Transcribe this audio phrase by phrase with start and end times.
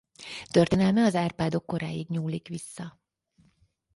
[0.51, 2.99] Történelme az Árpádok koráig nyúlik vissza.